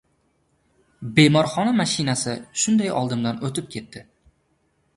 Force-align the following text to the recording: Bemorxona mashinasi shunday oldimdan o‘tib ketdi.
Bemorxona 1.19 1.75
mashinasi 1.81 2.35
shunday 2.63 2.91
oldimdan 3.03 3.41
o‘tib 3.51 3.71
ketdi. 3.77 4.05